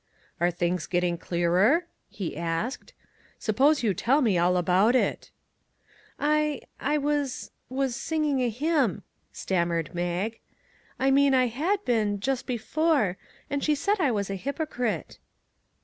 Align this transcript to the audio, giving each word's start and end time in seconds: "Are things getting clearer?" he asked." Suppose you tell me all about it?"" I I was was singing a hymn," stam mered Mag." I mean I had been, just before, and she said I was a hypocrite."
"Are 0.39 0.49
things 0.49 0.87
getting 0.87 1.15
clearer?" 1.19 1.85
he 2.09 2.35
asked." 2.35 2.93
Suppose 3.47 3.83
you 3.83 3.93
tell 3.93 4.21
me 4.23 4.35
all 4.35 4.57
about 4.57 4.95
it?"" 4.95 5.29
I 6.19 6.61
I 6.79 6.97
was 6.97 7.51
was 7.69 7.95
singing 7.95 8.39
a 8.41 8.49
hymn," 8.49 9.03
stam 9.31 9.69
mered 9.69 9.93
Mag." 9.93 10.39
I 10.99 11.11
mean 11.11 11.35
I 11.35 11.45
had 11.45 11.85
been, 11.85 12.19
just 12.19 12.47
before, 12.47 13.17
and 13.47 13.63
she 13.63 13.75
said 13.75 13.99
I 14.01 14.09
was 14.09 14.31
a 14.31 14.35
hypocrite." 14.35 15.19